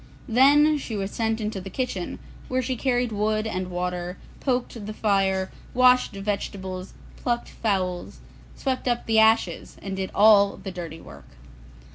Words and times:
Then 0.27 0.79
she 0.79 0.95
was 0.95 1.11
sent 1.11 1.39
into 1.39 1.61
the 1.61 1.69
kitchen, 1.69 2.17
where 2.47 2.63
she 2.63 2.75
carried 2.75 3.11
wood 3.11 3.45
and 3.45 3.69
water, 3.69 4.17
poked 4.39 4.87
the 4.87 4.93
fire, 4.95 5.51
washed 5.75 6.13
vegetables, 6.13 6.95
plucked 7.17 7.49
fowls, 7.49 8.19
swept 8.55 8.87
up 8.87 9.05
the 9.05 9.19
ashes, 9.19 9.77
and 9.79 9.95
did 9.95 10.09
all 10.15 10.57
the 10.57 10.71
dirty 10.71 10.99
work. 10.99 11.27